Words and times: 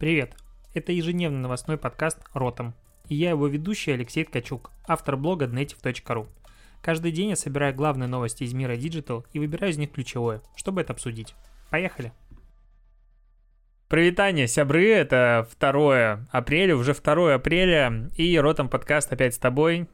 Привет! 0.00 0.34
Это 0.72 0.92
ежедневный 0.92 1.40
новостной 1.40 1.76
подкаст 1.76 2.20
«Ротом». 2.32 2.72
И 3.10 3.14
я 3.16 3.28
его 3.28 3.46
ведущий 3.48 3.90
Алексей 3.90 4.24
Ткачук, 4.24 4.70
автор 4.88 5.18
блога 5.18 5.44
Dnetiv.ru. 5.44 6.26
Каждый 6.80 7.12
день 7.12 7.28
я 7.28 7.36
собираю 7.36 7.74
главные 7.74 8.08
новости 8.08 8.44
из 8.44 8.54
мира 8.54 8.78
Digital 8.78 9.26
и 9.34 9.38
выбираю 9.38 9.74
из 9.74 9.76
них 9.76 9.92
ключевое, 9.92 10.40
чтобы 10.56 10.80
это 10.80 10.94
обсудить. 10.94 11.34
Поехали! 11.68 12.14
Привитание, 13.88 14.48
сябры, 14.48 14.88
это 14.88 15.46
2 15.60 16.28
апреля, 16.30 16.76
уже 16.76 16.94
2 16.94 17.34
апреля, 17.34 18.08
и 18.16 18.38
Ротом 18.38 18.70
подкаст 18.70 19.12
опять 19.12 19.34
с 19.34 19.38
тобой. 19.38 19.86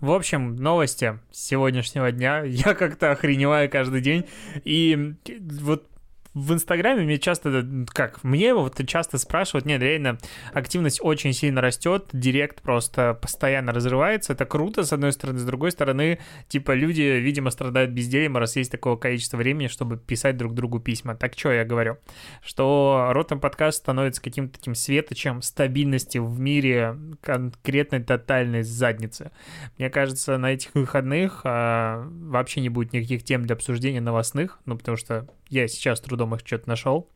В 0.00 0.12
общем, 0.12 0.56
новости 0.56 1.20
сегодняшнего 1.30 2.10
дня. 2.10 2.40
Я 2.44 2.72
как-то 2.72 3.10
охреневаю 3.10 3.68
каждый 3.68 4.00
день. 4.00 4.24
И 4.64 5.14
вот 5.60 5.91
в 6.34 6.52
Инстаграме 6.52 7.04
мне 7.04 7.18
часто, 7.18 7.64
как, 7.88 8.24
мне 8.24 8.54
вот 8.54 8.80
часто 8.86 9.18
спрашивают, 9.18 9.66
нет, 9.66 9.82
реально, 9.82 10.18
активность 10.52 11.00
очень 11.02 11.32
сильно 11.32 11.60
растет, 11.60 12.08
директ 12.12 12.62
просто 12.62 13.14
постоянно 13.14 13.72
разрывается, 13.72 14.32
это 14.32 14.46
круто, 14.46 14.84
с 14.84 14.92
одной 14.92 15.12
стороны, 15.12 15.38
с 15.38 15.44
другой 15.44 15.72
стороны, 15.72 16.18
типа, 16.48 16.72
люди, 16.72 17.02
видимо, 17.02 17.50
страдают 17.50 17.90
бездельем, 17.90 18.36
раз 18.36 18.56
есть 18.56 18.72
такого 18.72 18.96
количества 18.96 19.36
времени, 19.36 19.66
чтобы 19.66 19.98
писать 19.98 20.36
друг 20.36 20.54
другу 20.54 20.80
письма. 20.80 21.14
Так 21.16 21.38
что 21.38 21.52
я 21.52 21.64
говорю? 21.64 21.98
Что 22.42 23.08
Ротом 23.10 23.40
подкаст 23.40 23.78
становится 23.78 24.22
каким-то 24.22 24.58
таким 24.58 24.74
светочем 24.74 25.42
стабильности 25.42 26.18
в 26.18 26.40
мире 26.40 26.96
конкретной 27.20 28.02
тотальной 28.02 28.62
задницы. 28.62 29.32
Мне 29.78 29.90
кажется, 29.90 30.38
на 30.38 30.52
этих 30.52 30.74
выходных 30.74 31.42
а, 31.44 32.06
вообще 32.08 32.60
не 32.60 32.68
будет 32.68 32.92
никаких 32.92 33.24
тем 33.24 33.44
для 33.44 33.54
обсуждения 33.54 34.00
новостных, 34.00 34.58
ну, 34.64 34.76
потому 34.78 34.96
что 34.96 35.26
я 35.52 35.68
сейчас 35.68 36.00
трудом 36.00 36.21
их 36.34 36.40
что-то 36.44 36.68
нашел. 36.68 37.08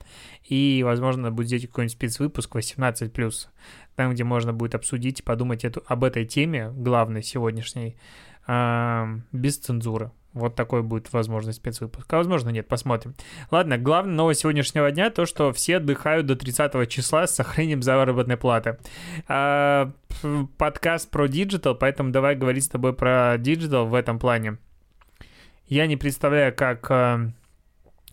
И, 0.45 0.83
возможно, 0.85 1.31
будет 1.31 1.49
здесь 1.49 1.67
какой-нибудь 1.67 1.93
спецвыпуск 1.93 2.57
18+, 2.57 3.49
там, 3.95 4.13
где 4.13 4.25
можно 4.25 4.53
будет 4.53 4.75
обсудить 4.75 5.21
и 5.21 5.23
подумать 5.23 5.65
эту, 5.65 5.83
об 5.87 6.05
этой 6.05 6.25
теме, 6.25 6.71
главной 6.71 7.23
сегодняшней, 7.23 7.97
э, 8.47 9.19
без 9.33 9.59
цензуры. 9.59 10.11
Вот 10.37 10.55
такой 10.55 10.83
будет 10.83 11.11
возможность 11.15 11.59
спецвыпуск. 11.59 12.13
А 12.13 12.19
возможно 12.19 12.51
нет, 12.51 12.69
посмотрим. 12.69 13.15
Ладно, 13.51 13.79
главная 13.79 14.15
новость 14.15 14.41
сегодняшнего 14.41 14.91
дня 14.91 15.09
то, 15.09 15.25
что 15.25 15.51
все 15.55 15.79
отдыхают 15.79 16.27
до 16.27 16.37
30 16.37 16.87
числа 16.91 17.27
с 17.27 17.35
сохранением 17.35 17.83
заработной 17.83 18.37
платы. 18.37 18.77
А, 19.29 19.91
подкаст 20.59 21.11
про 21.11 21.27
digital, 21.27 21.75
поэтому 21.75 22.11
давай 22.11 22.37
говорить 22.37 22.65
с 22.65 22.69
тобой 22.69 22.93
про 22.93 23.37
digital 23.39 23.87
в 23.87 23.95
этом 23.95 24.19
плане. 24.19 24.59
Я 25.69 25.87
не 25.87 25.97
представляю, 25.97 26.55
как 26.55 26.91
а, 26.91 27.31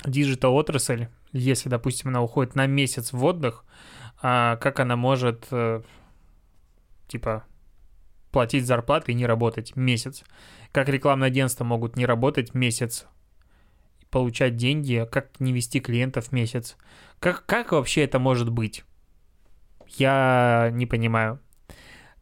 digital 0.06 0.56
отрасль, 0.56 1.08
если, 1.32 1.70
допустим, 1.70 2.10
она 2.10 2.22
уходит 2.22 2.56
на 2.56 2.68
месяц 2.68 3.14
в 3.14 3.24
отдых, 3.24 3.66
а 4.22 4.58
как 4.58 4.80
она 4.80 4.96
может, 4.96 5.48
э, 5.52 5.82
типа, 7.08 7.46
платить 8.32 8.66
зарплаты 8.66 9.12
и 9.12 9.16
не 9.16 9.26
работать 9.26 9.76
месяц? 9.76 10.24
Как 10.72 10.90
рекламные 10.90 11.28
агентства 11.28 11.64
могут 11.64 11.96
не 11.96 12.06
работать 12.06 12.54
месяц, 12.54 13.06
получать 14.10 14.56
деньги, 14.56 15.08
как 15.12 15.40
не 15.40 15.54
вести 15.54 15.80
клиентов 15.80 16.32
месяц? 16.32 16.78
Как, 17.20 17.46
как 17.46 17.72
вообще 17.72 18.04
это 18.04 18.20
может 18.20 18.50
быть? 18.50 18.84
Я 19.88 20.70
не 20.74 20.86
понимаю 20.86 21.40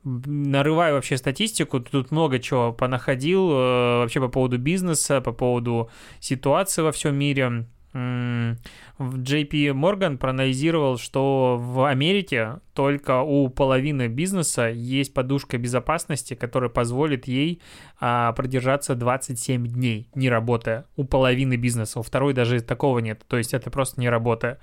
нарываю 0.04 0.96
вообще 0.96 1.18
статистику, 1.18 1.80
тут 1.80 2.12
много 2.12 2.40
чего 2.40 2.74
понаходил 2.74 3.52
э, 3.52 3.98
вообще 4.00 4.20
по 4.20 4.30
поводу 4.30 4.58
бизнеса, 4.58 5.22
по 5.22 5.32
поводу 5.32 5.90
ситуации 6.20 6.82
во 6.82 6.92
всем 6.92 7.16
мире. 7.16 7.66
JP 7.94 9.74
Morgan 9.74 10.18
проанализировал, 10.18 10.98
что 10.98 11.58
в 11.60 11.90
Америке 11.90 12.60
только 12.74 13.22
у 13.22 13.50
половины 13.50 14.08
бизнеса 14.08 14.70
есть 14.70 15.14
подушка 15.14 15.58
безопасности, 15.58 16.34
которая 16.34 16.70
позволит 16.70 17.28
ей 17.28 17.62
а, 18.00 18.32
продержаться 18.32 18.96
27 18.96 19.68
дней, 19.68 20.10
не 20.16 20.30
работая. 20.30 20.86
У 20.96 21.04
половины 21.04 21.58
бизнеса, 21.58 22.00
у 22.00 22.04
второй 22.04 22.34
даже 22.34 22.62
такого 22.62 23.00
нет. 23.00 23.26
То 23.28 23.38
есть 23.38 23.54
это 23.54 23.70
просто 23.70 24.00
не 24.00 24.10
работая. 24.10 24.60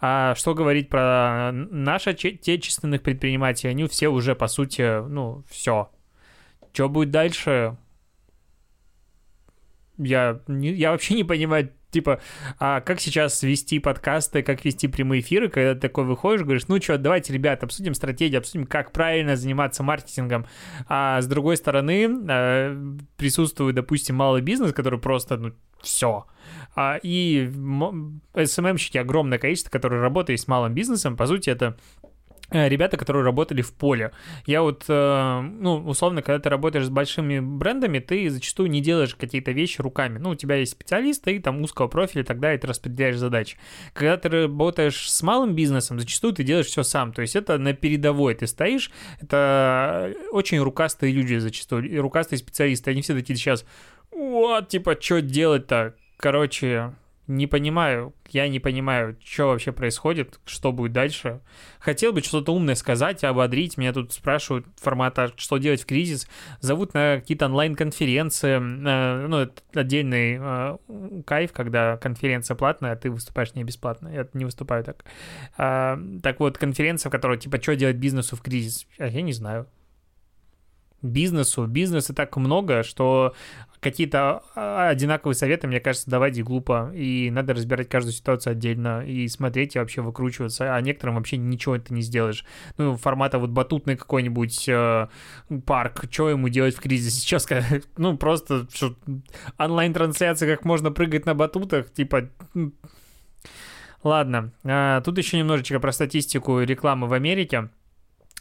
А 0.00 0.34
что 0.36 0.54
говорить 0.54 0.88
про 0.88 1.50
наших 1.52 2.24
отечественных 2.24 3.02
предпринимателей? 3.02 3.70
Они 3.70 3.86
все 3.88 4.08
уже, 4.08 4.34
по 4.36 4.46
сути, 4.46 5.06
ну, 5.08 5.44
все. 5.48 5.90
Что 6.72 6.88
будет 6.88 7.10
дальше? 7.10 7.76
Я, 9.96 10.40
не, 10.46 10.72
я 10.72 10.92
вообще 10.92 11.14
не 11.14 11.24
понимаю, 11.24 11.72
типа, 11.90 12.20
а 12.60 12.80
как 12.80 13.00
сейчас 13.00 13.42
вести 13.42 13.80
подкасты, 13.80 14.44
как 14.44 14.64
вести 14.64 14.86
прямые 14.86 15.20
эфиры, 15.20 15.48
когда 15.48 15.74
ты 15.74 15.80
такой 15.80 16.04
выходишь, 16.04 16.42
говоришь, 16.42 16.68
ну 16.68 16.80
что, 16.80 16.98
давайте, 16.98 17.32
ребят, 17.32 17.64
обсудим 17.64 17.94
стратегию, 17.94 18.38
обсудим, 18.38 18.66
как 18.66 18.92
правильно 18.92 19.34
заниматься 19.34 19.82
маркетингом. 19.82 20.46
А 20.86 21.20
с 21.20 21.26
другой 21.26 21.56
стороны, 21.56 22.08
э, 22.28 22.96
присутствует, 23.16 23.74
допустим, 23.74 24.14
малый 24.14 24.42
бизнес, 24.42 24.72
который 24.72 25.00
просто, 25.00 25.36
ну, 25.36 25.52
все. 25.82 26.26
А, 26.80 27.00
и 27.02 27.50
SMM-щики 28.34 28.98
огромное 28.98 29.38
количество, 29.38 29.68
которые 29.68 30.00
работают 30.00 30.40
с 30.40 30.46
малым 30.46 30.74
бизнесом, 30.74 31.16
по 31.16 31.26
сути, 31.26 31.50
это 31.50 31.76
Э, 32.50 32.66
ребята, 32.68 32.96
которые 32.96 33.24
работали 33.24 33.60
в 33.60 33.74
поле. 33.74 34.10
Я 34.46 34.62
вот, 34.62 34.84
э, 34.88 35.40
ну, 35.40 35.86
условно, 35.86 36.22
когда 36.22 36.38
ты 36.38 36.48
работаешь 36.48 36.86
с 36.86 36.88
большими 36.88 37.40
брендами, 37.40 37.98
ты 37.98 38.30
зачастую 38.30 38.70
не 38.70 38.80
делаешь 38.80 39.14
какие-то 39.14 39.50
вещи 39.50 39.82
руками. 39.82 40.16
Ну, 40.18 40.30
у 40.30 40.34
тебя 40.34 40.54
есть 40.56 40.72
специалисты, 40.72 41.36
и 41.36 41.40
там 41.40 41.60
узкого 41.60 41.88
профиля 41.88 42.22
и 42.22 42.24
далее, 42.40 42.58
ты 42.58 42.66
распределяешь 42.66 43.16
задачи. 43.16 43.58
Когда 43.92 44.16
ты 44.16 44.30
работаешь 44.30 45.10
с 45.10 45.22
малым 45.22 45.54
бизнесом, 45.54 46.00
зачастую 46.00 46.32
ты 46.32 46.42
делаешь 46.42 46.66
все 46.66 46.84
сам. 46.84 47.12
То 47.12 47.20
есть 47.20 47.36
это 47.36 47.58
на 47.58 47.74
передовой 47.74 48.34
ты 48.34 48.46
стоишь, 48.46 48.90
это 49.20 50.14
очень 50.30 50.58
рукастые 50.58 51.12
люди 51.12 51.36
зачастую, 51.36 52.00
рукастые 52.00 52.38
специалисты. 52.38 52.92
Они 52.92 53.02
все 53.02 53.12
такие 53.12 53.36
сейчас, 53.36 53.66
вот, 54.10 54.68
типа, 54.68 54.96
что 54.98 55.20
делать-то? 55.20 55.94
Короче, 56.18 56.92
не 57.28 57.46
понимаю, 57.46 58.14
я 58.30 58.48
не 58.48 58.58
понимаю, 58.58 59.16
что 59.22 59.48
вообще 59.48 59.70
происходит, 59.70 60.40
что 60.46 60.72
будет 60.72 60.92
дальше. 60.92 61.40
Хотел 61.78 62.12
бы 62.12 62.22
что-то 62.22 62.54
умное 62.54 62.74
сказать, 62.74 63.22
ободрить. 63.22 63.76
Меня 63.76 63.92
тут 63.92 64.12
спрашивают 64.12 64.66
формата, 64.76 65.32
что 65.36 65.58
делать 65.58 65.82
в 65.82 65.86
кризис. 65.86 66.26
Зовут 66.60 66.94
на 66.94 67.16
какие-то 67.20 67.46
онлайн-конференции. 67.46 68.56
Э, 68.56 69.26
ну, 69.28 69.40
это 69.40 69.62
отдельный 69.74 70.38
э, 70.40 71.22
кайф, 71.24 71.52
когда 71.52 71.98
конференция 71.98 72.54
платная, 72.56 72.92
а 72.92 72.96
ты 72.96 73.10
выступаешь 73.10 73.54
не 73.54 73.62
бесплатно. 73.62 74.08
Я 74.08 74.26
не 74.32 74.46
выступаю 74.46 74.82
так. 74.82 75.04
А, 75.56 75.98
так 76.22 76.40
вот, 76.40 76.58
конференция, 76.58 77.10
в 77.10 77.12
которой, 77.12 77.38
типа, 77.38 77.62
что 77.62 77.76
делать 77.76 77.96
бизнесу 77.96 78.36
в 78.36 78.40
кризис? 78.40 78.86
А 78.98 79.06
я 79.06 79.22
не 79.22 79.32
знаю 79.32 79.68
бизнесу. 81.02 81.66
Бизнеса 81.66 82.14
так 82.14 82.36
много, 82.36 82.82
что 82.82 83.34
какие-то 83.80 84.42
а, 84.54 84.88
одинаковые 84.88 85.34
советы, 85.36 85.66
мне 85.66 85.80
кажется, 85.80 86.10
давать 86.10 86.36
и 86.36 86.42
глупо. 86.42 86.90
И 86.94 87.30
надо 87.30 87.54
разбирать 87.54 87.88
каждую 87.88 88.12
ситуацию 88.12 88.52
отдельно 88.52 89.04
и 89.04 89.28
смотреть 89.28 89.76
и 89.76 89.78
вообще 89.78 90.02
выкручиваться. 90.02 90.74
А 90.74 90.80
некоторым 90.80 91.16
вообще 91.16 91.36
ничего 91.36 91.76
это 91.76 91.94
не 91.94 92.02
сделаешь. 92.02 92.44
Ну, 92.76 92.96
формата 92.96 93.38
вот 93.38 93.50
батутный 93.50 93.96
какой-нибудь 93.96 94.68
э, 94.68 95.08
парк, 95.64 96.04
что 96.10 96.30
ему 96.30 96.48
делать 96.48 96.74
в 96.74 96.80
кризисе? 96.80 97.20
Сейчас, 97.20 97.46
ну, 97.96 98.16
просто 98.16 98.66
онлайн-трансляция, 99.58 100.56
как 100.56 100.64
можно 100.64 100.90
прыгать 100.90 101.26
на 101.26 101.34
батутах, 101.34 101.92
типа... 101.92 102.28
Ладно, 104.04 104.52
а, 104.62 105.00
тут 105.00 105.18
еще 105.18 105.38
немножечко 105.38 105.80
про 105.80 105.90
статистику 105.90 106.60
рекламы 106.60 107.08
в 107.08 107.12
Америке. 107.12 107.68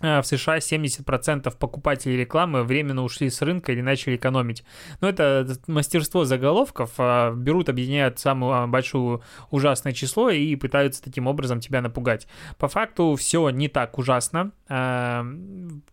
Э, 0.02 0.22
в 0.22 0.28
США 0.28 0.58
70% 0.58 1.56
покупателей 1.58 2.18
рекламы 2.18 2.64
временно 2.64 3.04
ушли 3.04 3.30
с 3.30 3.42
рынка 3.42 3.72
или 3.72 3.82
начали 3.82 4.16
экономить. 4.16 4.64
Но 5.02 5.10
это 5.10 5.48
мастерство 5.66 6.24
заголовков. 6.24 6.92
А, 6.98 7.32
берут, 7.32 7.70
объединяют 7.70 8.20
самую 8.20 8.54
а, 8.54 8.68
большую 8.68 9.24
ужасное 9.50 9.94
число 9.94 10.30
и 10.30 10.56
пытаются 10.56 11.04
таким 11.04 11.26
образом 11.26 11.60
тебя 11.60 11.82
напугать. 11.82 12.28
По 12.58 12.68
факту 12.68 13.16
все 13.16 13.50
не 13.50 13.70
так 13.70 13.98
ужасно, 13.98 14.52
а, 14.70 15.26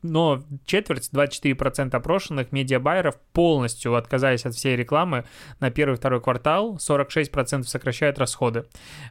но 0.03 0.43
четверть, 0.67 1.09
24% 1.13 1.95
опрошенных 1.95 2.53
медиабайеров 2.53 3.19
полностью 3.33 3.95
отказались 3.95 4.45
от 4.45 4.55
всей 4.55 4.77
рекламы 4.77 5.25
на 5.61 5.71
первый-второй 5.71 6.21
квартал, 6.21 6.77
46% 6.77 7.65
сокращают 7.65 8.19
расходы. 8.19 8.67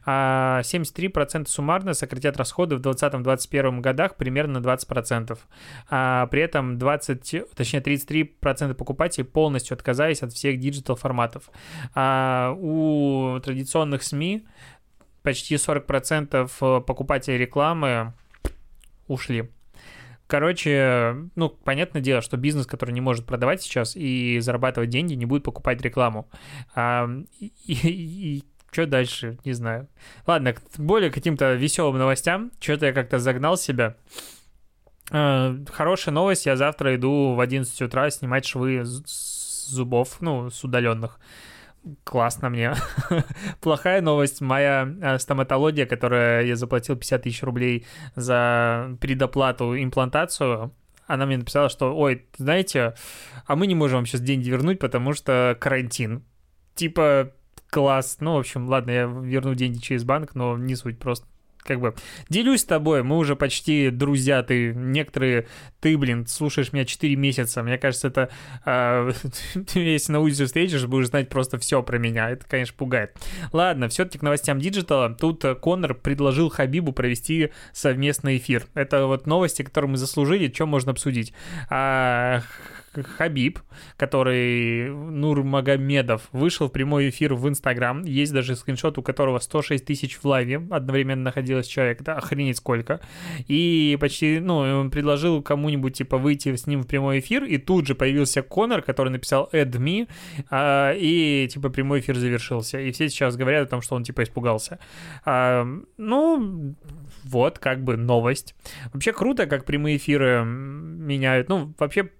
73% 0.06 1.48
суммарно 1.48 1.94
сократят 1.94 2.36
расходы 2.36 2.76
в 2.76 2.80
2020-2021 2.80 3.80
годах 3.80 4.16
примерно 4.16 4.60
20 4.60 4.83
20%. 4.88 5.38
А 5.90 6.26
при 6.26 6.42
этом 6.42 6.78
20, 6.78 7.54
точнее 7.54 7.80
33% 7.80 8.74
покупателей 8.74 9.24
полностью 9.24 9.74
отказались 9.74 10.22
от 10.22 10.32
всех 10.32 10.58
digital 10.58 10.96
форматов. 10.96 11.50
А 11.94 12.54
у 12.56 13.38
традиционных 13.40 14.02
СМИ 14.02 14.46
почти 15.22 15.54
40% 15.56 16.82
покупателей 16.82 17.38
рекламы 17.38 18.12
ушли. 19.08 19.50
Короче, 20.26 21.16
ну, 21.34 21.50
понятное 21.50 22.00
дело, 22.00 22.22
что 22.22 22.36
бизнес, 22.36 22.66
который 22.66 22.92
не 22.92 23.02
может 23.02 23.26
продавать 23.26 23.62
сейчас 23.62 23.94
и 23.94 24.38
зарабатывать 24.40 24.88
деньги, 24.88 25.14
не 25.14 25.26
будет 25.26 25.44
покупать 25.44 25.82
рекламу. 25.82 26.30
А, 26.74 27.08
и, 27.38 27.50
и, 27.66 28.44
что 28.70 28.86
дальше, 28.86 29.38
не 29.44 29.52
знаю. 29.52 29.88
Ладно, 30.26 30.54
более 30.78 31.10
каким-то 31.10 31.54
веселым 31.54 31.98
новостям. 31.98 32.52
Что-то 32.58 32.86
я 32.86 32.92
как-то 32.92 33.18
загнал 33.18 33.56
себя. 33.56 33.96
Э, 35.10 35.56
хорошая 35.70 36.14
новость, 36.14 36.46
я 36.46 36.56
завтра 36.56 36.96
иду 36.96 37.34
в 37.34 37.40
11 37.40 37.82
утра 37.82 38.10
снимать 38.10 38.46
швы 38.46 38.84
с 38.84 39.66
зубов, 39.68 40.18
ну, 40.20 40.50
с 40.50 40.64
удаленных. 40.64 41.18
Классно 42.02 42.48
мне. 42.48 42.74
Плохая 43.60 44.00
новость, 44.00 44.40
моя 44.40 44.88
э, 45.02 45.18
стоматология, 45.18 45.84
которая 45.84 46.44
я 46.44 46.56
заплатил 46.56 46.96
50 46.96 47.22
тысяч 47.22 47.42
рублей 47.42 47.86
за 48.14 48.96
предоплату 49.00 49.76
имплантацию, 49.76 50.72
она 51.06 51.26
мне 51.26 51.36
написала, 51.36 51.68
что, 51.68 51.94
ой, 51.94 52.26
знаете, 52.38 52.94
а 53.46 53.56
мы 53.56 53.66
не 53.66 53.74
можем 53.74 53.98
вам 53.98 54.06
сейчас 54.06 54.22
деньги 54.22 54.48
вернуть, 54.48 54.78
потому 54.78 55.12
что 55.12 55.56
карантин. 55.60 56.24
Типа, 56.74 57.32
класс. 57.68 58.18
Ну, 58.20 58.34
в 58.34 58.38
общем, 58.38 58.68
ладно, 58.68 58.90
я 58.90 59.04
верну 59.04 59.54
деньги 59.54 59.78
через 59.78 60.04
банк, 60.04 60.34
но 60.34 60.56
не 60.56 60.76
суть, 60.76 60.98
просто 60.98 61.26
как 61.64 61.80
бы 61.80 61.94
делюсь 62.28 62.60
с 62.60 62.64
тобой, 62.64 63.02
мы 63.02 63.16
уже 63.16 63.36
почти 63.36 63.90
друзья, 63.90 64.42
ты 64.42 64.72
некоторые, 64.74 65.46
ты, 65.80 65.96
блин, 65.96 66.26
слушаешь 66.26 66.72
меня 66.72 66.84
4 66.84 67.16
месяца, 67.16 67.62
мне 67.62 67.78
кажется, 67.78 68.08
это, 68.08 68.30
э, 68.66 69.12
если 69.74 70.12
на 70.12 70.20
улице 70.20 70.46
встретишь, 70.46 70.84
будешь 70.86 71.08
знать 71.08 71.28
просто 71.28 71.58
все 71.58 71.82
про 71.82 71.98
меня, 71.98 72.30
это, 72.30 72.44
конечно, 72.46 72.74
пугает. 72.76 73.16
Ладно, 73.52 73.88
все-таки 73.88 74.18
к 74.18 74.22
новостям 74.22 74.58
digital 74.58 75.02
а, 75.02 75.14
тут 75.14 75.44
Конор 75.60 75.94
предложил 75.94 76.50
Хабибу 76.50 76.92
провести 76.92 77.50
совместный 77.72 78.36
эфир, 78.36 78.66
это 78.74 79.06
вот 79.06 79.26
новости, 79.26 79.62
которые 79.62 79.92
мы 79.92 79.96
заслужили, 79.96 80.52
что 80.52 80.66
можно 80.66 80.92
обсудить. 80.92 81.32
А, 81.70 82.42
Хабиб, 83.02 83.60
который 83.96 84.90
Нур 84.90 85.42
Магомедов, 85.42 86.28
вышел 86.32 86.68
в 86.68 86.72
прямой 86.72 87.10
эфир 87.10 87.34
в 87.34 87.48
Инстаграм. 87.48 88.02
Есть 88.04 88.32
даже 88.32 88.56
скриншот, 88.56 88.98
у 88.98 89.02
которого 89.02 89.38
106 89.38 89.84
тысяч 89.84 90.16
в 90.16 90.24
лайве 90.24 90.62
одновременно 90.70 91.24
находилось 91.24 91.66
человек. 91.66 92.02
Да, 92.02 92.16
охренеть 92.16 92.58
сколько. 92.58 93.00
И 93.48 93.96
почти, 94.00 94.40
ну, 94.40 94.58
он 94.58 94.90
предложил 94.90 95.42
кому-нибудь, 95.42 95.96
типа, 95.96 96.18
выйти 96.18 96.54
с 96.54 96.66
ним 96.66 96.82
в 96.82 96.86
прямой 96.86 97.20
эфир, 97.20 97.44
и 97.44 97.58
тут 97.58 97.86
же 97.86 97.94
появился 97.94 98.42
Конор, 98.42 98.82
который 98.82 99.10
написал 99.10 99.48
me, 99.52 100.08
а, 100.50 100.92
и, 100.92 101.48
типа, 101.48 101.70
прямой 101.70 102.00
эфир 102.00 102.16
завершился. 102.16 102.80
И 102.80 102.92
все 102.92 103.08
сейчас 103.08 103.36
говорят 103.36 103.66
о 103.66 103.70
том, 103.70 103.82
что 103.82 103.96
он, 103.96 104.04
типа, 104.04 104.22
испугался. 104.22 104.78
А, 105.24 105.66
ну, 105.96 106.74
вот, 107.24 107.58
как 107.58 107.82
бы, 107.82 107.96
новость. 107.96 108.54
Вообще 108.92 109.12
круто, 109.12 109.46
как 109.46 109.64
прямые 109.64 109.96
эфиры 109.96 110.44
меняют. 110.44 111.48
Ну, 111.48 111.74
вообще, 111.78 112.10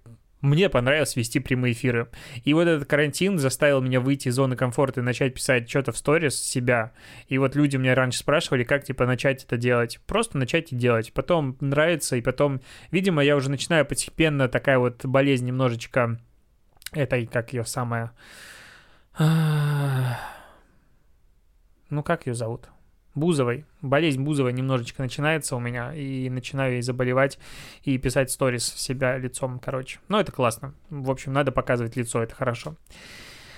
мне 0.44 0.68
понравилось 0.68 1.16
вести 1.16 1.40
прямые 1.40 1.72
эфиры. 1.72 2.08
И 2.44 2.52
вот 2.52 2.68
этот 2.68 2.86
карантин 2.86 3.38
заставил 3.38 3.80
меня 3.80 4.00
выйти 4.00 4.28
из 4.28 4.34
зоны 4.34 4.56
комфорта 4.56 5.00
и 5.00 5.02
начать 5.02 5.34
писать 5.34 5.68
что-то 5.68 5.92
в 5.92 5.96
сторис 5.96 6.40
себя. 6.40 6.92
И 7.28 7.38
вот 7.38 7.56
люди 7.56 7.76
меня 7.76 7.94
раньше 7.94 8.18
спрашивали, 8.18 8.62
как, 8.62 8.84
типа, 8.84 9.06
начать 9.06 9.42
это 9.42 9.56
делать. 9.56 10.00
Просто 10.06 10.36
начать 10.36 10.70
и 10.72 10.76
делать. 10.76 11.12
Потом 11.14 11.56
нравится, 11.60 12.16
и 12.16 12.20
потом, 12.20 12.60
видимо, 12.90 13.24
я 13.24 13.36
уже 13.36 13.50
начинаю 13.50 13.86
постепенно 13.86 14.48
такая 14.48 14.78
вот 14.78 15.04
болезнь 15.06 15.46
немножечко 15.46 16.20
этой, 16.92 17.26
как 17.26 17.52
ее 17.54 17.64
самая... 17.64 18.12
Ну, 21.90 22.02
как 22.02 22.26
ее 22.26 22.34
зовут? 22.34 22.68
Бузовой. 23.14 23.64
Болезнь 23.82 24.22
Бузовой 24.22 24.52
немножечко 24.52 25.02
начинается 25.02 25.56
у 25.56 25.60
меня, 25.60 25.94
и 25.94 26.28
начинаю 26.30 26.74
ей 26.74 26.82
заболевать 26.82 27.38
и 27.82 27.96
писать 27.98 28.30
сторис 28.30 28.66
себя 28.66 29.16
лицом, 29.18 29.58
короче. 29.58 30.00
Но 30.08 30.20
это 30.20 30.32
классно. 30.32 30.74
В 30.90 31.10
общем, 31.10 31.32
надо 31.32 31.52
показывать 31.52 31.96
лицо, 31.96 32.22
это 32.22 32.34
хорошо. 32.34 32.76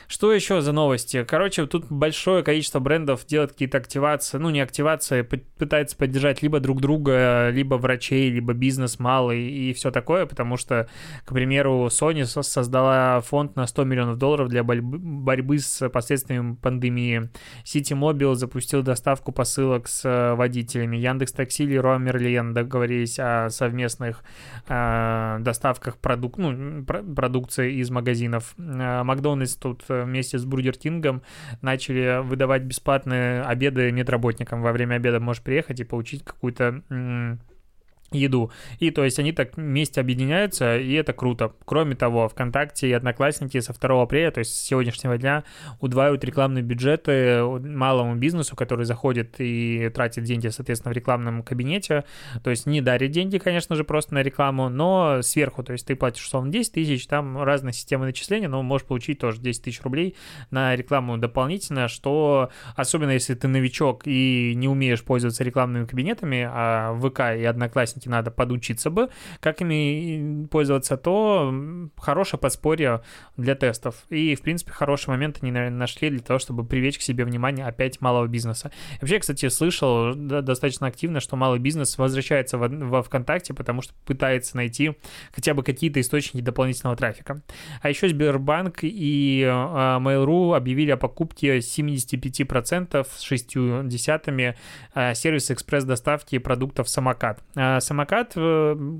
Что 0.08 0.32
еще 0.32 0.60
за 0.60 0.72
новости? 0.72 1.24
Короче, 1.24 1.66
тут 1.66 1.86
большое 1.90 2.42
количество 2.42 2.78
брендов 2.78 3.26
делает 3.26 3.52
какие-то 3.52 3.78
активации, 3.78 4.38
ну 4.38 4.50
не 4.50 4.60
активации, 4.60 5.22
пытается 5.22 5.96
поддержать 5.96 6.42
либо 6.42 6.60
друг 6.60 6.80
друга, 6.80 7.50
либо 7.50 7.74
врачей, 7.74 8.30
либо 8.30 8.52
бизнес 8.52 8.98
малый 8.98 9.48
и 9.48 9.72
все 9.72 9.90
такое, 9.90 10.26
потому 10.26 10.56
что, 10.56 10.88
к 11.24 11.32
примеру, 11.32 11.86
Sony 11.86 12.24
создала 12.24 13.20
фонд 13.20 13.56
на 13.56 13.66
100 13.66 13.84
миллионов 13.84 14.18
долларов 14.18 14.48
для 14.48 14.62
борьбы 14.62 15.58
с 15.58 15.88
последствиями 15.88 16.54
пандемии. 16.54 17.30
Ситимобил 17.64 18.34
запустил 18.34 18.82
доставку 18.82 19.32
посылок 19.32 19.88
с 19.88 20.04
э, 20.04 20.34
водителями. 20.34 20.96
Яндекс 20.96 21.32
Такси 21.32 21.64
и 21.64 21.66
Леруа 21.66 21.98
Мерлен 21.98 22.54
договорились 22.54 23.18
о 23.18 23.48
совместных 23.50 24.22
э, 24.68 25.38
доставках 25.40 25.98
продук 25.98 26.38
ну, 26.38 26.84
продукции 26.84 27.80
из 27.80 27.90
магазинов. 27.90 28.54
Э, 28.58 29.02
Макдональдс 29.02 29.56
тут 29.56 29.84
э, 29.88 29.95
вместе 30.04 30.38
с 30.38 30.44
Бургер 30.44 30.74
Кингом 30.74 31.22
начали 31.62 32.22
выдавать 32.22 32.62
бесплатные 32.62 33.42
обеды 33.42 33.90
медработникам. 33.92 34.62
Во 34.62 34.72
время 34.72 34.96
обеда 34.96 35.20
можешь 35.20 35.42
приехать 35.42 35.80
и 35.80 35.84
получить 35.84 36.24
какую-то 36.24 36.82
еду. 38.12 38.50
И 38.78 38.90
то 38.90 39.04
есть 39.04 39.18
они 39.18 39.32
так 39.32 39.56
вместе 39.56 40.00
объединяются, 40.00 40.78
и 40.78 40.92
это 40.92 41.12
круто. 41.12 41.52
Кроме 41.64 41.94
того, 41.96 42.28
ВКонтакте 42.28 42.88
и 42.88 42.92
Одноклассники 42.92 43.58
со 43.60 43.72
2 43.72 44.02
апреля, 44.02 44.30
то 44.30 44.40
есть 44.40 44.54
с 44.54 44.60
сегодняшнего 44.60 45.18
дня, 45.18 45.44
удваивают 45.80 46.24
рекламные 46.24 46.62
бюджеты 46.62 47.42
малому 47.42 48.14
бизнесу, 48.16 48.56
который 48.56 48.84
заходит 48.84 49.36
и 49.38 49.90
тратит 49.94 50.24
деньги, 50.24 50.48
соответственно, 50.48 50.92
в 50.92 50.96
рекламном 50.96 51.42
кабинете. 51.42 52.04
То 52.42 52.50
есть 52.50 52.66
не 52.66 52.80
дарит 52.80 53.10
деньги, 53.10 53.38
конечно 53.38 53.76
же, 53.76 53.84
просто 53.84 54.14
на 54.14 54.22
рекламу, 54.22 54.68
но 54.68 55.22
сверху, 55.22 55.62
то 55.62 55.72
есть 55.72 55.86
ты 55.86 55.96
платишь, 55.96 56.24
условно, 56.24 56.52
10 56.52 56.72
тысяч, 56.72 57.06
там 57.06 57.42
разные 57.42 57.72
системы 57.72 58.06
начисления, 58.06 58.48
но 58.48 58.62
можешь 58.62 58.86
получить 58.86 59.18
тоже 59.18 59.40
10 59.40 59.62
тысяч 59.62 59.82
рублей 59.82 60.16
на 60.50 60.76
рекламу 60.76 61.16
дополнительно, 61.18 61.88
что 61.88 62.50
особенно 62.74 63.10
если 63.10 63.34
ты 63.34 63.48
новичок 63.48 64.02
и 64.04 64.52
не 64.54 64.68
умеешь 64.68 65.02
пользоваться 65.02 65.44
рекламными 65.44 65.86
кабинетами, 65.86 66.48
а 66.48 66.94
ВК 67.00 67.38
и 67.38 67.44
Одноклассники 67.44 67.95
все-таки 67.96 68.08
надо 68.10 68.30
подучиться 68.30 68.90
бы, 68.90 69.08
как 69.40 69.60
ими 69.60 70.46
пользоваться, 70.46 70.96
то 70.96 71.54
хорошее 71.96 72.38
подспорье 72.38 73.02
для 73.36 73.54
тестов. 73.54 74.04
И, 74.10 74.34
в 74.34 74.42
принципе, 74.42 74.72
хороший 74.72 75.10
момент 75.10 75.38
они, 75.40 75.50
нашли 75.50 76.10
для 76.10 76.20
того, 76.20 76.38
чтобы 76.38 76.64
привлечь 76.64 76.98
к 76.98 77.02
себе 77.02 77.24
внимание 77.24 77.66
опять 77.66 78.00
малого 78.00 78.26
бизнеса. 78.26 78.70
И 78.96 78.98
вообще, 79.00 79.18
кстати, 79.18 79.48
слышал 79.48 80.14
да, 80.14 80.42
достаточно 80.42 80.86
активно, 80.86 81.20
что 81.20 81.36
малый 81.36 81.58
бизнес 81.58 81.96
возвращается 81.98 82.58
во, 82.58 83.02
ВКонтакте, 83.02 83.54
потому 83.54 83.82
что 83.82 83.94
пытается 84.04 84.56
найти 84.56 84.96
хотя 85.32 85.54
бы 85.54 85.62
какие-то 85.62 86.00
источники 86.00 86.42
дополнительного 86.42 86.96
трафика. 86.96 87.42
А 87.80 87.88
еще 87.88 88.08
Сбербанк 88.08 88.80
и 88.82 89.42
э, 89.42 89.48
Mail.ru 89.48 90.54
объявили 90.54 90.90
о 90.90 90.96
покупке 90.96 91.58
75% 91.58 93.06
с 93.10 93.20
6 93.22 93.86
десятыми 93.88 94.56
э, 94.94 95.14
сервиса 95.14 95.54
экспресс-доставки 95.54 96.38
продуктов 96.38 96.88
«Самокат». 96.88 97.42
Э, 97.54 97.80
самокат 97.86 98.32
э, 98.36 98.98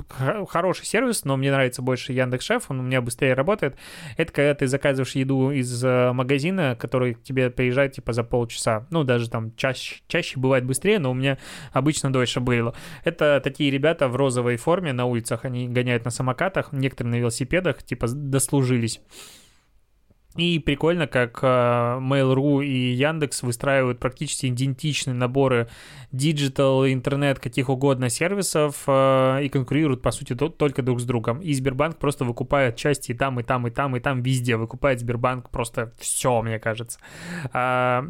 хороший 0.49 0.87
сервис, 0.87 1.25
но 1.25 1.37
мне 1.37 1.51
нравится 1.51 1.83
больше 1.83 2.13
Яндекс 2.13 2.45
Шеф, 2.45 2.71
он 2.71 2.81
у 2.81 2.83
меня 2.83 3.01
быстрее 3.01 3.35
работает. 3.35 3.77
Это 4.17 4.33
когда 4.33 4.55
ты 4.55 4.67
заказываешь 4.67 5.15
еду 5.15 5.51
из 5.51 5.85
э, 5.85 6.13
магазина, 6.13 6.77
который 6.79 7.15
к 7.15 7.23
тебе 7.23 7.51
приезжает 7.51 7.93
типа 7.93 8.13
за 8.13 8.23
полчаса. 8.25 8.87
Ну, 8.91 9.05
даже 9.05 9.29
там 9.29 9.55
чаще, 9.57 10.03
чаще 10.07 10.39
бывает 10.39 10.65
быстрее, 10.65 10.99
но 10.99 11.11
у 11.11 11.15
меня 11.15 11.39
обычно 11.73 12.13
дольше 12.13 12.41
было. 12.41 12.75
Это 13.05 13.41
такие 13.43 13.71
ребята 13.71 14.09
в 14.09 14.17
розовой 14.17 14.57
форме 14.57 14.93
на 14.93 15.05
улицах, 15.05 15.45
они 15.45 15.69
гоняют 15.69 16.05
на 16.05 16.11
самокатах, 16.11 16.73
некоторые 16.73 17.13
на 17.13 17.17
велосипедах, 17.17 17.83
типа 17.83 18.07
дослужились. 18.09 19.01
И 20.37 20.59
прикольно, 20.59 21.07
как 21.07 21.39
э, 21.43 21.47
Mail.ru 21.47 22.65
и 22.65 22.93
Яндекс 22.93 23.43
выстраивают 23.43 23.99
практически 23.99 24.47
идентичные 24.47 25.15
наборы 25.15 25.69
digital, 26.13 26.87
интернет, 26.87 27.39
каких 27.39 27.69
угодно 27.69 28.09
сервисов 28.09 28.85
э, 28.87 29.45
и 29.45 29.49
конкурируют, 29.49 30.03
по 30.03 30.11
сути, 30.11 30.35
только 30.35 30.83
друг 30.83 31.01
с 31.01 31.05
другом. 31.05 31.41
И 31.41 31.53
Сбербанк 31.53 31.99
просто 31.99 32.25
выкупает 32.25 32.77
части 32.77 33.13
и 33.13 33.15
там, 33.15 33.41
и 33.41 33.43
там, 33.43 33.67
и 33.67 33.71
там, 33.71 33.97
и 33.97 34.01
там, 34.01 34.23
везде. 34.23 34.57
Выкупает 34.57 35.01
Сбербанк 35.01 35.51
просто 35.51 35.93
все, 35.99 36.43
мне 36.43 36.59
кажется. 36.59 36.99
А, 37.53 38.05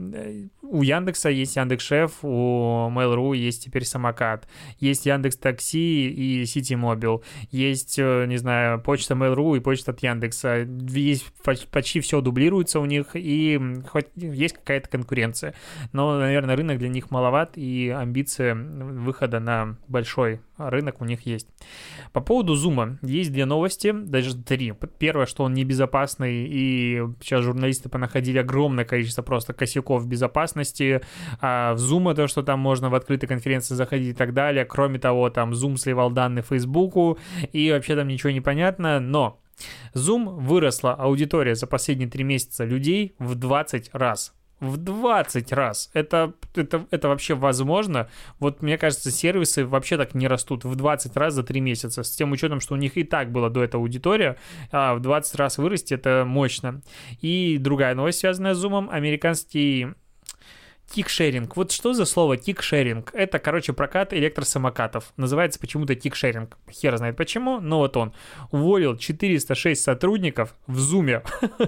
у 0.62 0.83
Яндекса 0.83 1.30
есть 1.30 1.56
Яндекс.Шеф, 1.56 2.18
у 2.23 2.90
Mail.ru 2.90 3.37
есть 3.37 3.64
теперь 3.64 3.85
самокат. 3.85 4.49
Есть 4.78 5.06
Яндекс 5.06 5.37
Такси 5.37 6.09
и 6.09 6.45
Ситимобил. 6.46 7.22
Есть, 7.50 7.99
э, 7.99 8.26
не 8.26 8.37
знаю, 8.37 8.80
почта 8.80 9.14
Mail.ru 9.14 9.56
и 9.56 9.61
почта 9.61 9.92
от 9.92 10.00
Яндекса. 10.00 10.66
Есть 10.88 11.33
почти 11.42 12.00
все 12.16 12.23
дублируется 12.23 12.80
у 12.80 12.87
них, 12.87 13.08
и 13.14 13.61
хоть 13.88 14.06
есть 14.14 14.54
какая-то 14.54 14.88
конкуренция. 14.88 15.54
Но, 15.92 16.18
наверное, 16.18 16.56
рынок 16.56 16.78
для 16.78 16.88
них 16.88 17.11
маловат, 17.11 17.52
и 17.56 17.94
амбиции 17.94 18.52
выхода 18.52 19.38
на 19.38 19.76
большой 19.87 20.40
рынок 20.56 21.02
у 21.02 21.04
них 21.04 21.26
есть. 21.26 21.46
По 22.14 22.23
поводу 22.23 22.54
зума 22.54 22.99
есть 23.02 23.32
две 23.32 23.44
новости, 23.44 23.92
даже 23.92 24.35
три. 24.35 24.73
Первое, 24.99 25.26
что 25.26 25.44
он 25.44 25.52
небезопасный, 25.52 26.46
и 26.49 27.02
сейчас 27.20 27.44
журналисты 27.44 27.90
понаходили 27.90 28.38
огромное 28.38 28.87
количество 28.87 29.23
просто 29.23 29.52
косяков 29.52 30.06
безопасности. 30.06 31.02
А 31.40 31.75
в 31.75 31.78
Zoom 31.78 32.14
то, 32.14 32.28
что 32.28 32.42
там 32.42 32.61
можно 32.61 32.88
в 32.88 32.94
открытой 32.94 33.28
конференции 33.28 33.75
заходить 33.75 34.14
и 34.14 34.16
так 34.16 34.32
далее. 34.32 34.64
Кроме 34.64 34.99
того, 34.99 35.28
там 35.28 35.52
Zoom 35.52 35.76
сливал 35.76 36.11
данные 36.11 36.42
Фейсбуку, 36.42 37.18
и 37.52 37.70
вообще 37.70 37.94
там 37.94 38.08
ничего 38.08 38.30
не 38.30 38.40
понятно, 38.40 39.00
но 39.00 39.38
Zoom 39.94 40.40
выросла 40.40 40.94
аудитория 40.94 41.54
за 41.54 41.66
последние 41.66 42.08
три 42.08 42.25
месяца 42.25 42.64
людей 42.64 43.14
в 43.18 43.34
20 43.34 43.90
раз. 43.92 44.34
В 44.58 44.78
20 44.78 45.52
раз. 45.52 45.90
Это, 45.92 46.32
это, 46.54 46.86
это 46.90 47.08
вообще 47.08 47.34
возможно. 47.34 48.08
Вот 48.38 48.62
мне 48.62 48.78
кажется, 48.78 49.10
сервисы 49.10 49.66
вообще 49.66 49.98
так 49.98 50.14
не 50.14 50.28
растут 50.28 50.64
в 50.64 50.75
20 50.75 51.14
раз 51.16 51.34
за 51.34 51.42
3 51.42 51.60
месяца. 51.60 52.02
С 52.02 52.10
тем 52.12 52.32
учетом, 52.32 52.60
что 52.60 52.75
у 52.75 52.78
них 52.78 52.96
и 52.96 53.04
так 53.04 53.30
была 53.32 53.50
до 53.50 53.62
этого 53.62 53.82
аудитория, 53.82 54.38
а 54.70 54.94
в 54.94 55.00
20 55.00 55.34
раз 55.34 55.58
вырасти 55.58 55.92
это 55.92 56.25
мощно. 56.26 56.80
И 57.20 57.58
другая 57.58 57.94
новость, 57.94 58.20
связанная 58.20 58.54
с 58.54 58.64
Zoom. 58.64 58.88
Американский 58.88 59.88
кикшеринг. 60.90 61.56
Вот 61.56 61.72
что 61.72 61.92
за 61.92 62.04
слово 62.04 62.36
кикшеринг? 62.36 63.10
Это, 63.12 63.38
короче, 63.38 63.72
прокат 63.72 64.14
электросамокатов. 64.14 65.12
Называется 65.16 65.58
почему-то 65.58 65.94
кикшеринг. 65.94 66.56
Хер 66.70 66.96
знает 66.96 67.16
почему, 67.16 67.60
но 67.60 67.78
вот 67.78 67.96
он. 67.96 68.14
Уволил 68.50 68.96
406 68.96 69.82
сотрудников 69.82 70.54
в 70.66 70.78
Зуме. 70.78 71.22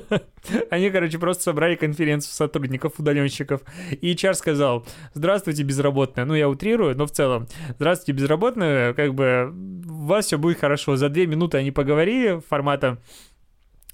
Они, 0.70 0.90
короче, 0.90 1.18
просто 1.18 1.42
собрали 1.42 1.74
конференцию 1.74 2.32
сотрудников, 2.32 2.94
удаленщиков. 2.98 3.62
И 3.90 4.12
HR 4.14 4.34
сказал, 4.34 4.86
здравствуйте, 5.14 5.62
безработные. 5.64 6.24
Ну, 6.24 6.34
я 6.34 6.48
утрирую, 6.48 6.96
но 6.96 7.06
в 7.06 7.10
целом. 7.10 7.48
Здравствуйте, 7.76 8.12
безработные. 8.12 8.94
Как 8.94 9.14
бы 9.14 9.52
у 9.88 10.06
вас 10.06 10.26
все 10.26 10.38
будет 10.38 10.60
хорошо. 10.60 10.96
За 10.96 11.08
две 11.08 11.26
минуты 11.26 11.58
они 11.58 11.72
поговорили 11.72 12.40
формата 12.48 12.98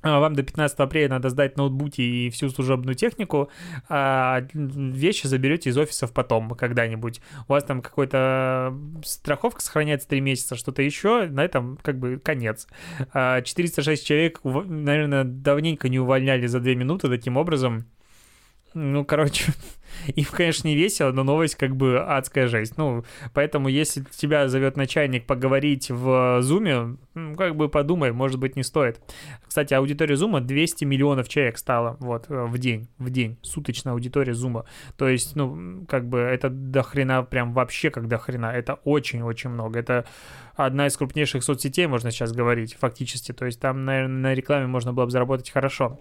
вам 0.05 0.35
до 0.35 0.43
15 0.43 0.79
апреля 0.79 1.09
надо 1.09 1.31
сдать 1.31 1.57
ноутбуки 1.57 2.01
и 2.01 2.31
всю 2.31 2.51
служебную 2.51 2.95
технику, 2.95 3.51
а 3.89 4.47
вещи 4.53 5.27
заберете 5.27 5.71
из 5.71 5.79
офисов 5.79 6.13
потом 6.13 6.51
когда-нибудь. 6.51 7.21
У 7.49 7.53
вас 7.53 7.65
там 7.65 7.83
какой-то 7.83 8.75
страховка 9.05 9.63
сохраняется 9.63 10.09
3 10.09 10.21
месяца, 10.21 10.57
что-то 10.57 10.83
еще, 10.83 11.27
на 11.27 11.45
этом 11.45 11.79
как 11.83 11.99
бы 11.99 12.19
конец. 12.23 12.67
406 13.13 14.03
а, 14.03 14.07
человек, 14.07 14.41
наверное, 14.45 15.25
давненько 15.25 15.89
не 15.89 15.99
увольняли 15.99 16.47
за 16.47 16.61
2 16.61 16.75
минуты 16.75 17.09
таким 17.09 17.37
образом. 17.37 17.87
Ну, 18.75 19.05
короче, 19.05 19.53
им, 20.09 20.27
конечно, 20.31 20.67
не 20.67 20.75
весело, 20.75 21.13
но 21.13 21.23
новость 21.23 21.55
как 21.55 21.77
бы 21.77 22.01
адская 22.01 22.49
жесть. 22.49 22.77
Ну, 22.77 23.05
поэтому, 23.33 23.69
если 23.69 24.05
тебя 24.17 24.49
зовет 24.49 24.77
начальник 24.77 25.27
поговорить 25.27 25.91
в 25.91 26.43
Зуме, 26.43 26.97
ну, 27.15 27.37
как 27.37 27.55
бы 27.55 27.69
подумай, 27.69 28.11
может 28.13 28.41
быть, 28.41 28.57
не 28.57 28.65
стоит. 28.65 29.01
Кстати, 29.47 29.75
аудитория 29.75 30.17
Зума 30.17 30.41
200 30.41 30.85
миллионов 30.85 31.29
человек 31.29 31.57
стала 31.59 31.97
вот 32.01 32.27
в 32.29 32.59
день, 32.59 32.89
в 32.99 33.11
день, 33.11 33.39
суточная 33.43 33.93
аудитория 33.93 34.35
Зума. 34.35 34.65
То 34.97 35.09
есть, 35.09 35.37
ну, 35.37 35.87
как 35.89 36.09
бы 36.09 36.19
это 36.19 36.51
до 36.51 36.83
хрена, 36.83 37.23
прям 37.23 37.53
вообще 37.53 37.91
как 37.91 38.09
до 38.09 38.19
хрена. 38.19 38.47
Это 38.47 38.75
очень-очень 38.75 39.51
много. 39.51 39.79
Это 39.79 40.05
одна 40.57 40.89
из 40.89 40.97
крупнейших 40.97 41.45
соцсетей, 41.45 41.87
можно 41.87 42.11
сейчас 42.11 42.33
говорить, 42.33 42.75
фактически. 42.75 43.31
То 43.31 43.47
есть 43.47 43.61
там, 43.61 43.85
наверное, 43.85 44.33
на 44.33 44.35
рекламе 44.35 44.67
можно 44.67 44.93
было 44.93 45.05
бы 45.05 45.13
заработать 45.13 45.51
хорошо. 45.51 46.01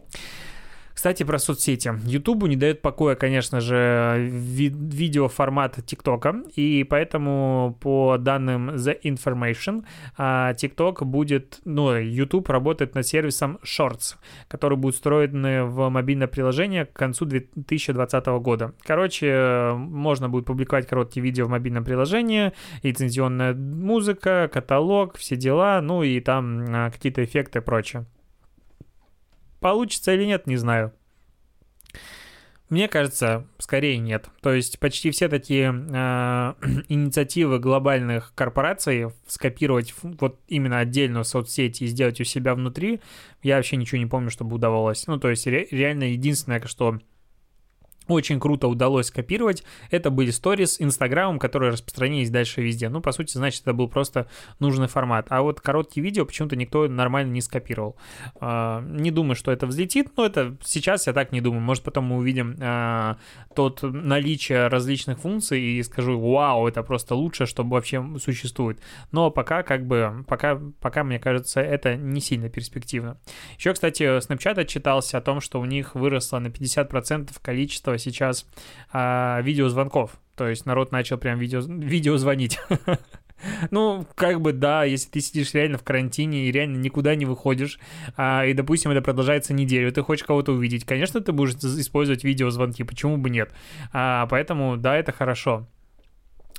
Кстати, 1.03 1.24
про 1.24 1.38
соцсети. 1.38 1.91
Ютубу 2.05 2.48
не 2.48 2.55
дает 2.55 2.81
покоя, 2.81 3.15
конечно 3.15 3.60
же, 3.60 4.25
ви- 4.31 4.69
видеоформат 4.69 5.86
ТикТока, 5.86 6.43
и 6.55 6.86
поэтому 6.89 7.77
по 7.81 8.15
данным 8.17 8.69
The 8.69 9.01
Information, 9.03 9.83
а, 10.17 10.53
ТикТок 10.53 11.05
будет, 11.05 11.60
ну, 11.65 11.93
YouTube 11.98 12.48
работает 12.48 12.95
над 12.95 13.05
сервисом 13.05 13.60
Shorts, 13.65 14.15
который 14.48 14.77
будет 14.77 14.95
встроен 14.95 15.65
в 15.65 15.89
мобильное 15.89 16.27
приложение 16.27 16.86
к 16.86 16.93
концу 16.93 17.25
2020 17.25 18.39
года. 18.39 18.72
Короче, 18.86 19.74
можно 19.75 20.29
будет 20.29 20.45
публиковать 20.45 20.88
короткие 20.88 21.22
видео 21.22 21.48
в 21.48 21.50
мобильном 21.50 21.83
приложении, 21.83 22.53
лицензионная 22.81 23.53
музыка, 23.53 24.50
каталог, 24.53 25.17
все 25.17 25.36
дела, 25.36 25.81
ну 25.81 26.01
и 26.01 26.22
там 26.22 26.63
а, 26.69 26.91
какие-то 26.91 27.25
эффекты 27.25 27.60
и 27.60 27.62
прочее. 27.62 28.05
Получится 29.63 30.13
или 30.13 30.25
нет, 30.25 30.46
не 30.46 30.58
знаю. 30.58 30.93
Мне 32.67 32.89
кажется, 32.89 33.48
скорее 33.60 33.98
нет. 33.98 34.27
То 34.41 34.51
есть 34.51 34.77
почти 34.77 35.10
все 35.10 35.29
такие 35.29 35.70
э, 35.70 36.53
инициативы 36.89 37.60
глобальных 37.60 38.34
корпораций 38.36 39.12
скопировать 39.25 39.93
вот 40.01 40.41
именно 40.50 40.79
отдельную 40.79 41.24
соцсеть 41.24 41.82
и 41.82 41.88
сделать 41.88 42.20
у 42.20 42.25
себя 42.25 42.55
внутри, 42.55 43.00
я 43.41 43.55
вообще 43.55 43.77
ничего 43.77 44.00
не 44.00 44.05
помню, 44.05 44.32
чтобы 44.32 44.55
удавалось. 44.58 45.08
Ну, 45.08 45.17
то 45.17 45.29
есть 45.29 45.48
ре- 45.48 45.67
реально 45.72 46.12
единственное, 46.12 46.62
что 46.65 47.00
очень 48.07 48.39
круто 48.39 48.67
удалось 48.67 49.07
скопировать. 49.07 49.63
Это 49.91 50.10
были 50.10 50.31
сторис 50.31 50.79
Инстаграмом, 50.79 51.39
которые 51.39 51.72
распространились 51.72 52.29
дальше 52.29 52.62
везде. 52.62 52.89
Ну, 52.89 53.01
по 53.01 53.12
сути, 53.12 53.38
значит, 53.38 53.62
это 53.62 53.74
был 53.74 53.88
просто 53.88 54.27
нужный 54.60 54.88
формат. 54.88 55.27
А 55.29 55.41
вот 55.41 55.62
короткие 55.62 56.03
видео 56.03 56.25
почему-то 56.25 56.55
никто 56.55 56.88
нормально 56.88 57.31
не 57.31 57.41
скопировал. 57.41 57.95
А, 58.39 58.81
не 58.81 59.12
думаю, 59.12 59.36
что 59.36 59.51
это 59.51 59.67
взлетит, 59.67 60.12
но 60.17 60.25
это 60.25 60.55
сейчас 60.63 61.07
я 61.07 61.13
так 61.13 61.31
не 61.31 61.41
думаю. 61.41 61.62
Может, 61.62 61.83
потом 61.83 62.05
мы 62.05 62.17
увидим 62.17 62.57
а, 62.60 63.17
тот 63.55 63.81
наличие 63.83 64.67
различных 64.67 65.19
функций 65.19 65.62
и 65.62 65.83
скажу, 65.83 66.19
вау, 66.19 66.67
это 66.67 66.83
просто 66.83 67.15
лучше, 67.15 67.45
что 67.45 67.63
вообще 67.63 68.03
существует. 68.19 68.79
Но 69.12 69.31
пока, 69.31 69.63
как 69.63 69.86
бы, 69.88 70.25
пока, 70.27 70.60
пока, 70.79 71.03
мне 71.03 71.19
кажется, 71.19 71.62
это 71.62 71.95
не 71.95 72.22
сильно 72.22 72.50
перспективно. 72.50 73.17
Еще, 73.57 73.74
кстати, 73.74 74.03
Snapchat 74.03 74.60
отчитался 74.60 75.17
о 75.17 75.22
том, 75.22 75.41
что 75.41 75.60
у 75.60 75.65
них 75.65 75.95
выросло 75.95 76.39
на 76.39 76.48
50% 76.48 77.29
количество 77.41 77.92
количество 77.93 77.97
сейчас 77.97 78.45
а, 78.91 79.41
видеозвонков. 79.41 80.17
То 80.35 80.47
есть 80.47 80.65
народ 80.65 80.91
начал 80.91 81.17
прям 81.17 81.39
видео, 81.39 81.62
видео 81.62 82.17
звонить. 82.17 82.59
Ну, 83.71 84.07
как 84.15 84.39
бы 84.39 84.53
да, 84.53 84.85
если 84.85 85.09
ты 85.09 85.19
сидишь 85.19 85.53
реально 85.53 85.77
в 85.77 85.83
карантине 85.83 86.45
и 86.45 86.51
реально 86.51 86.77
никуда 86.77 87.13
не 87.13 87.25
выходишь, 87.25 87.77
а, 88.15 88.45
и, 88.45 88.53
допустим, 88.53 88.91
это 88.91 89.01
продолжается 89.01 89.53
неделю, 89.53 89.91
ты 89.91 90.01
хочешь 90.01 90.25
кого-то 90.25 90.53
увидеть, 90.53 90.85
конечно, 90.85 91.19
ты 91.19 91.33
будешь 91.33 91.55
использовать 91.55 92.23
видеозвонки, 92.23 92.83
почему 92.83 93.17
бы 93.17 93.29
нет? 93.29 93.51
А, 93.91 94.27
поэтому, 94.27 94.77
да, 94.77 94.95
это 94.95 95.12
хорошо. 95.12 95.67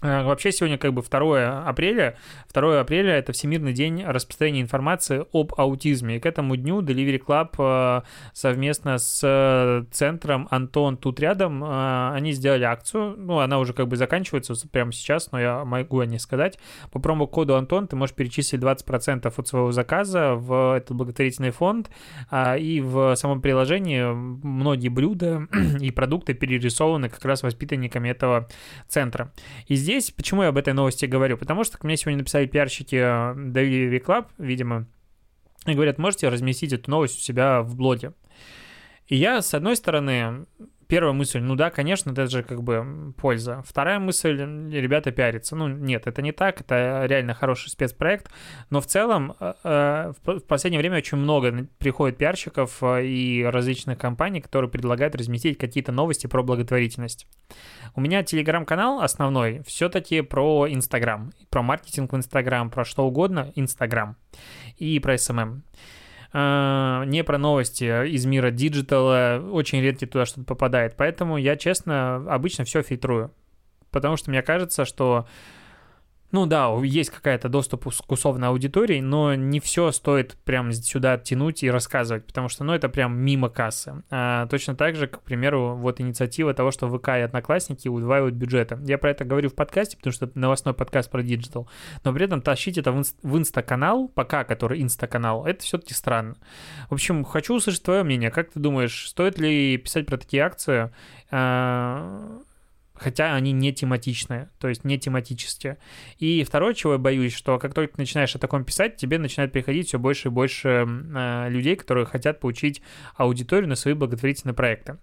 Э, 0.03 0.23
вообще 0.23 0.53
сегодня 0.53 0.79
как 0.79 0.93
бы 0.93 1.03
2 1.03 1.67
апреля. 1.67 2.17
2 2.53 2.81
апреля— 2.81 3.15
это 3.15 3.33
Всемирный 3.33 3.73
день 3.73 4.05
распространения 4.05 4.63
информации 4.63 5.25
об 5.33 5.55
аутизме. 5.57 6.17
И 6.17 6.21
к 6.21 6.27
этому 6.27 6.57
дню 6.57 6.83
Delivery 6.83 7.23
Club 7.25 7.55
э, 7.59 8.03
совместно 8.33 8.99
с 8.99 9.87
центром 9.91 10.49
Антон 10.51 10.97
тут 10.97 11.21
рядом, 11.21 11.65
э, 11.65 12.13
они 12.15 12.33
сделали 12.33 12.65
акцию. 12.65 13.17
Ну, 13.17 13.39
она 13.39 13.59
уже 13.59 13.73
как 13.73 13.89
бы 13.89 13.97
заканчивается 13.97 14.55
прямо 14.69 14.93
сейчас, 14.93 15.33
но 15.33 15.41
я 15.41 15.65
могу 15.65 16.01
о 16.01 16.07
ней 16.07 16.19
сказать. 16.19 16.59
По 16.93 16.99
промокоду 16.99 17.57
Антон 17.57 17.87
ты 17.87 17.97
можешь 17.97 18.15
перечислить 18.15 18.61
20% 18.61 19.33
от 19.37 19.49
своего 19.49 19.73
заказа 19.73 20.35
в 20.35 20.77
этот 20.77 20.97
благотворительный 20.97 21.51
фонд. 21.51 21.91
А, 22.31 22.57
и 22.57 22.81
в 22.81 23.15
самом 23.17 23.41
приложении 23.41 24.03
многие 24.13 24.89
блюда 24.89 25.47
и 25.81 25.91
продукты 25.91 26.35
перерисованы 26.35 27.09
как 27.09 27.25
раз 27.25 27.43
воспитанниками 27.43 28.09
этого 28.09 28.49
центра. 28.89 29.33
И 29.67 29.75
здесь 29.75 29.94
здесь, 30.01 30.11
почему 30.11 30.43
я 30.43 30.49
об 30.49 30.59
этой 30.59 30.73
новости 30.73 31.07
говорю? 31.07 31.37
Потому 31.37 31.65
что 31.65 31.79
мне 31.83 31.97
сегодня 31.97 32.19
написали 32.19 32.47
пиарщики 32.47 32.97
Delivery 32.97 33.97
э, 33.97 33.99
Club, 33.99 34.27
видимо, 34.39 34.87
и 35.67 35.75
говорят, 35.75 35.99
можете 35.99 36.29
разместить 36.29 36.73
эту 36.73 36.91
новость 36.91 37.19
у 37.19 37.21
себя 37.21 37.63
в 37.63 37.77
блоге. 37.77 38.13
И 39.07 39.17
я, 39.17 39.43
с 39.43 39.55
одной 39.55 39.77
стороны, 39.77 40.47
первая 40.87 41.13
мысль, 41.13 41.41
ну 41.41 41.55
да, 41.55 41.71
конечно, 41.71 42.11
это 42.11 42.27
же 42.27 42.43
как 42.43 42.63
бы 42.63 43.15
польза. 43.17 43.63
Вторая 43.67 43.99
мысль, 43.99 44.39
ребята 44.71 45.11
пиарятся. 45.11 45.57
Ну 45.57 45.69
нет, 45.69 46.07
это 46.07 46.23
не 46.23 46.33
так, 46.33 46.61
это 46.61 47.05
реально 47.07 47.35
хороший 47.35 47.71
спецпроект, 47.71 48.31
но 48.71 48.81
в 48.81 48.87
целом 48.87 49.35
э, 49.41 49.55
э, 49.65 50.13
в 50.25 50.41
последнее 50.41 50.81
время 50.81 50.99
очень 50.99 51.19
много 51.19 51.67
приходит 51.79 52.19
пиарщиков 52.19 52.83
э, 52.83 53.07
и 53.07 53.43
различных 53.45 53.99
компаний, 53.99 54.41
которые 54.41 54.71
предлагают 54.71 55.15
разместить 55.15 55.59
какие-то 55.59 55.93
новости 55.93 56.27
про 56.27 56.43
благотворительность. 56.43 57.27
У 57.95 58.01
меня 58.01 58.23
телеграм-канал 58.23 59.01
основной 59.01 59.63
все-таки 59.67 60.21
про 60.21 60.67
Инстаграм, 60.69 61.33
про 61.51 61.63
маркетинг 61.63 62.13
в 62.13 62.17
Инстаграм, 62.17 62.71
про 62.71 62.85
что 62.85 63.07
угодно 63.07 63.53
Инстаграм 63.55 64.17
и 64.77 64.99
про 65.01 65.17
СММ. 65.19 65.63
А, 65.63 66.04
не 66.35 67.23
про 67.25 67.39
новости 67.39 68.09
из 68.09 68.27
мира 68.27 68.51
диджитала, 68.51 69.41
очень 69.53 69.81
редко 69.81 70.07
туда 70.09 70.27
что-то 70.27 70.45
попадает. 70.45 70.97
Поэтому 70.97 71.37
я, 71.37 71.57
честно, 71.57 72.17
обычно 72.29 72.65
все 72.65 72.83
фильтрую. 72.83 73.33
Потому 73.93 74.17
что 74.17 74.31
мне 74.31 74.43
кажется, 74.43 74.85
что 74.85 75.29
ну 76.35 76.47
да, 76.47 76.69
есть 76.83 77.11
какая-то 77.11 77.49
доступ 77.49 77.85
к 77.85 78.11
условной 78.11 78.49
аудитории, 78.49 79.01
но 79.01 79.37
не 79.37 79.61
все 79.61 79.93
стоит 79.93 80.37
прям 80.45 80.73
сюда 80.73 81.17
тянуть 81.17 81.63
и 81.63 81.71
рассказывать, 81.71 82.27
потому 82.27 82.49
что, 82.49 82.65
ну, 82.65 82.73
это 82.73 82.89
прям 82.89 83.17
мимо 83.17 83.49
кассы. 83.49 84.03
А, 84.11 84.49
точно 84.49 84.75
так 84.75 84.97
же, 84.97 85.07
к 85.07 85.21
примеру, 85.21 85.77
вот 85.77 86.01
инициатива 86.01 86.53
того, 86.53 86.73
что 86.73 86.91
ВК 86.91 87.11
и 87.11 87.21
Одноклассники 87.21 87.87
удваивают 87.87 88.35
бюджеты. 88.35 88.77
Я 88.83 88.99
про 88.99 89.13
это 89.13 89.25
говорю 89.25 89.49
в 89.49 89.55
подкасте, 89.55 89.97
потому 89.97 90.13
что 90.13 90.27
это 90.27 90.37
новостной 90.37 90.75
подкаст 90.75 91.09
про 91.09 91.23
диджитал, 91.23 91.69
но 92.03 92.13
при 92.13 92.25
этом 92.25 92.43
тащить 92.43 92.79
это 92.79 92.91
в, 92.91 92.99
инст- 92.99 93.15
в 93.23 93.39
инста-канал, 93.39 94.09
пока 94.09 94.43
который 94.43 94.83
инста-канал, 94.83 95.47
это 95.47 95.63
все-таки 95.63 95.95
странно. 95.95 96.35
В 96.91 96.95
общем, 96.95 97.23
хочу 97.23 97.55
услышать 97.55 97.85
твое 97.85 98.03
мнение. 98.03 98.33
Как 98.33 98.51
ты 98.51 98.59
думаешь, 98.59 99.09
стоит 99.09 99.39
ли 99.39 99.77
писать 99.77 100.07
про 100.07 100.17
такие 100.17 100.43
акции? 100.43 100.91
А, 101.31 102.41
хотя 102.95 103.35
они 103.35 103.53
не 103.53 103.73
тематичные, 103.73 104.51
то 104.59 104.69
есть 104.69 104.85
не 104.85 104.99
тематические. 104.99 105.79
И 106.19 106.45
второе, 106.45 106.75
чего 106.75 106.95
я 106.95 106.99
боюсь, 106.99 107.35
что 107.35 107.59
как 107.59 107.75
только 107.75 107.95
ты 107.95 108.03
начинаешь 108.03 108.35
о 108.35 108.39
таком 108.39 108.65
писать, 108.65 108.97
тебе 108.97 109.19
начинает 109.19 109.53
приходить 109.53 109.89
все 109.89 109.99
больше 109.99 110.29
и 110.29 110.31
больше 110.31 110.87
э, 110.87 111.49
людей, 111.49 111.77
которые 111.77 112.07
хотят 112.07 112.41
получить 112.41 112.83
аудиторию 113.17 113.69
на 113.69 113.75
свои 113.75 113.95
благотворительные 113.95 114.55
проекты. 114.55 114.99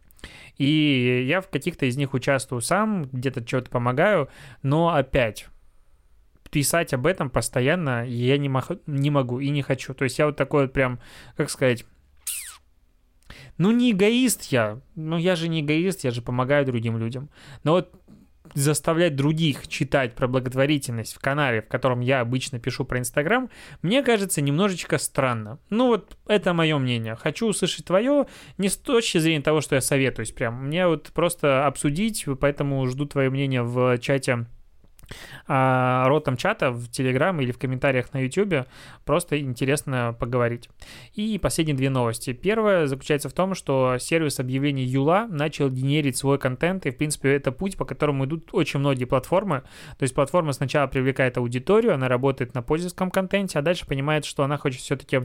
И 0.57 1.25
я 1.27 1.41
в 1.41 1.50
каких-то 1.50 1.86
из 1.86 1.98
них 1.98 2.13
участвую 2.13 2.62
сам, 2.62 3.05
где-то 3.12 3.45
что-то 3.45 3.69
помогаю, 3.69 4.29
но 4.62 4.93
опять 4.93 5.48
писать 6.51 6.93
об 6.93 7.07
этом 7.07 7.29
постоянно 7.29 8.05
я 8.05 8.38
не, 8.38 8.50
мах... 8.50 8.71
не 8.86 9.10
могу 9.10 9.39
и 9.39 9.50
не 9.50 9.62
хочу. 9.62 9.93
То 9.93 10.03
есть 10.03 10.19
я 10.19 10.27
вот 10.27 10.36
такой 10.36 10.63
вот 10.63 10.74
прям, 10.74 11.00
как 11.38 11.50
сказать, 11.50 11.86
ну 13.61 13.69
не 13.69 13.91
эгоист 13.91 14.45
я, 14.51 14.79
ну 14.95 15.17
я 15.17 15.35
же 15.35 15.47
не 15.47 15.61
эгоист, 15.61 16.03
я 16.03 16.09
же 16.09 16.23
помогаю 16.23 16.65
другим 16.65 16.97
людям. 16.97 17.29
Но 17.63 17.73
вот 17.73 17.93
заставлять 18.55 19.15
других 19.15 19.67
читать 19.67 20.15
про 20.15 20.27
благотворительность 20.27 21.13
в 21.13 21.19
канале, 21.19 21.61
в 21.61 21.67
котором 21.67 21.99
я 21.99 22.21
обычно 22.21 22.59
пишу 22.59 22.85
про 22.85 22.97
Инстаграм, 22.97 23.51
мне 23.83 24.01
кажется 24.01 24.41
немножечко 24.41 24.97
странно. 24.97 25.59
Ну 25.69 25.87
вот 25.87 26.17
это 26.25 26.53
мое 26.53 26.77
мнение. 26.79 27.15
Хочу 27.15 27.47
услышать 27.47 27.85
твое 27.85 28.25
не 28.57 28.67
с 28.67 28.77
точки 28.77 29.19
зрения 29.19 29.43
того, 29.43 29.61
что 29.61 29.75
я 29.75 29.81
советуюсь 29.81 30.31
прям. 30.31 30.65
Мне 30.65 30.87
вот 30.87 31.11
просто 31.13 31.67
обсудить, 31.67 32.25
поэтому 32.39 32.85
жду 32.87 33.05
твое 33.05 33.29
мнение 33.29 33.61
в 33.61 33.97
чате 33.99 34.47
а, 35.47 36.07
ротом 36.07 36.37
чата 36.37 36.71
в 36.71 36.89
Телеграм 36.89 37.39
или 37.41 37.51
в 37.51 37.57
комментариях 37.57 38.13
на 38.13 38.19
Ютубе. 38.19 38.65
Просто 39.05 39.39
интересно 39.39 40.15
поговорить. 40.19 40.69
И 41.13 41.37
последние 41.39 41.75
две 41.75 41.89
новости. 41.89 42.33
Первая 42.33 42.87
заключается 42.87 43.29
в 43.29 43.33
том, 43.33 43.55
что 43.55 43.97
сервис 43.99 44.39
объявлений 44.39 44.83
Юла 44.83 45.27
начал 45.27 45.69
генерить 45.69 46.17
свой 46.17 46.37
контент, 46.37 46.85
и, 46.85 46.91
в 46.91 46.97
принципе, 46.97 47.35
это 47.35 47.51
путь, 47.51 47.77
по 47.77 47.85
которому 47.85 48.25
идут 48.25 48.49
очень 48.53 48.79
многие 48.79 49.05
платформы. 49.05 49.63
То 49.97 50.03
есть 50.03 50.13
платформа 50.13 50.53
сначала 50.53 50.87
привлекает 50.87 51.37
аудиторию, 51.37 51.93
она 51.93 52.07
работает 52.07 52.53
на 52.53 52.61
пользовательском 52.61 53.11
контенте, 53.11 53.59
а 53.59 53.61
дальше 53.61 53.85
понимает, 53.85 54.25
что 54.25 54.43
она 54.43 54.57
хочет 54.57 54.81
все-таки 54.81 55.21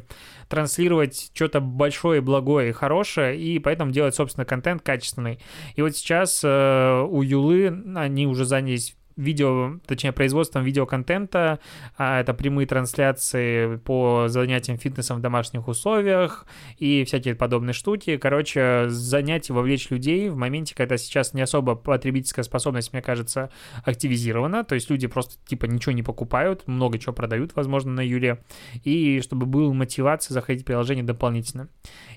транслировать 0.48 1.30
что-то 1.34 1.60
большое, 1.60 2.20
благое 2.20 2.70
и 2.70 2.72
хорошее, 2.72 3.38
и 3.38 3.58
поэтому 3.58 3.92
делать, 3.92 4.14
собственно, 4.14 4.44
контент 4.44 4.82
качественный. 4.82 5.38
И 5.74 5.82
вот 5.82 5.96
сейчас 5.96 6.42
э, 6.44 7.06
у 7.08 7.22
Юлы 7.22 7.82
они 7.94 8.26
уже 8.26 8.44
занялись 8.44 8.96
видео, 9.16 9.78
точнее, 9.86 10.12
производством 10.12 10.64
видеоконтента. 10.64 11.58
А 11.96 12.20
это 12.20 12.34
прямые 12.34 12.66
трансляции 12.66 13.76
по 13.76 14.26
занятиям 14.28 14.78
фитнесом 14.78 15.18
в 15.18 15.20
домашних 15.20 15.68
условиях 15.68 16.46
и 16.78 17.04
всякие 17.04 17.34
подобные 17.34 17.72
штуки. 17.72 18.16
Короче, 18.16 18.86
занять 18.88 19.50
вовлечь 19.50 19.90
людей 19.90 20.28
в 20.28 20.36
моменте, 20.36 20.74
когда 20.74 20.96
сейчас 20.96 21.34
не 21.34 21.42
особо 21.42 21.74
потребительская 21.74 22.44
способность, 22.44 22.92
мне 22.92 23.02
кажется, 23.02 23.50
активизирована. 23.84 24.64
То 24.64 24.74
есть 24.74 24.90
люди 24.90 25.06
просто 25.06 25.36
типа 25.46 25.66
ничего 25.66 25.92
не 25.92 26.02
покупают, 26.02 26.66
много 26.66 26.98
чего 26.98 27.12
продают, 27.12 27.56
возможно, 27.56 27.92
на 27.92 28.06
Юле. 28.06 28.44
И 28.84 29.20
чтобы 29.22 29.46
был 29.46 29.72
мотивация 29.72 30.34
заходить 30.34 30.62
в 30.62 30.66
приложение 30.66 31.04
дополнительно. 31.04 31.68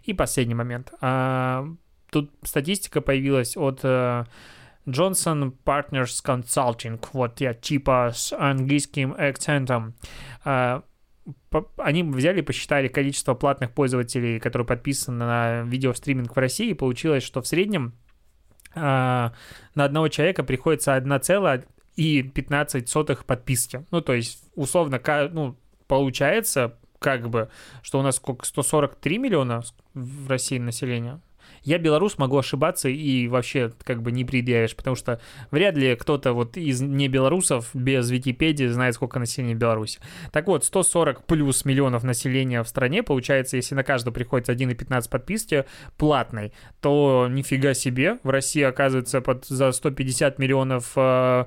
И 0.04 0.14
последний 0.14 0.56
момент. 0.56 0.92
А, 1.02 1.66
тут 2.12 2.32
статистика 2.44 3.02
появилась 3.02 3.56
от 3.56 3.80
э, 3.84 4.26
Johnson 4.86 5.54
Partners 5.66 6.24
Consulting, 6.24 7.00
вот 7.14 7.42
я 7.42 7.54
типа 7.54 8.12
с 8.14 8.34
английским 8.34 9.16
акцентом. 9.18 9.96
А, 10.44 10.84
они 11.78 12.04
взяли, 12.04 12.42
посчитали 12.42 12.88
количество 12.88 13.36
платных 13.36 13.72
пользователей, 13.72 14.40
которые 14.40 14.66
подписаны 14.66 15.20
на 15.20 15.62
видеостриминг 15.64 16.36
в 16.36 16.40
России, 16.40 16.70
и 16.70 16.74
получилось, 16.74 17.24
что 17.24 17.42
в 17.42 17.48
среднем 17.48 17.94
а, 18.76 19.34
на 19.76 19.86
одного 19.86 20.08
человека 20.08 20.44
приходится 20.44 20.96
1,15 20.96 23.26
подписки. 23.26 23.86
Ну, 23.92 24.02
то 24.02 24.14
есть, 24.14 24.44
условно, 24.56 25.00
ну, 25.32 25.56
получается, 25.88 26.78
как 27.00 27.30
бы, 27.30 27.50
что 27.82 28.00
у 28.00 28.02
нас 28.02 28.18
сколько, 28.18 28.46
143 28.46 29.18
миллиона 29.18 29.64
в 29.94 30.30
России 30.30 30.58
населения? 30.58 31.22
Я 31.64 31.78
белорус, 31.78 32.18
могу 32.18 32.38
ошибаться 32.38 32.90
и 32.90 33.28
вообще 33.28 33.72
как 33.84 34.02
бы 34.02 34.12
не 34.12 34.26
предъявишь, 34.26 34.76
потому 34.76 34.96
что 34.96 35.20
вряд 35.52 35.76
ли 35.76 35.96
кто-то 35.96 36.34
вот 36.34 36.58
из 36.58 36.82
не 36.82 37.08
белорусов 37.08 37.70
без 37.74 38.10
Википедии 38.10 38.68
знает, 38.68 38.96
сколько 38.96 39.20
населения 39.20 39.56
в 39.56 39.58
Беларуси. 39.60 40.00
Так 40.32 40.48
вот, 40.48 40.64
140 40.64 41.26
плюс 41.26 41.66
миллионов 41.66 42.04
населения 42.04 42.64
в 42.64 42.68
стране, 42.68 43.04
получается, 43.04 43.58
если 43.58 43.76
на 43.76 43.84
каждого 43.84 44.14
приходится 44.14 44.54
1,15 44.54 45.10
подписки 45.10 45.66
платной, 45.98 46.54
то 46.82 47.28
нифига 47.30 47.74
себе, 47.74 48.20
в 48.24 48.30
России 48.30 48.62
оказывается 48.62 49.22
под, 49.22 49.46
за 49.46 49.72
150 49.72 50.40
миллионов 50.40 50.94
э, 50.96 51.46